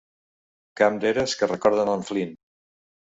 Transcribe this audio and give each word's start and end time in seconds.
Camps 0.79 1.03
d'eres 1.03 1.35
que 1.41 1.49
recorden 1.51 1.91
en 1.93 2.07
Flynn. 2.09 2.33